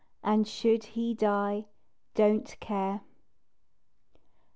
And 0.23 0.47
should 0.47 0.83
he 0.97 1.13
die, 1.13 1.67
don't 2.15 2.59
care. 2.59 3.01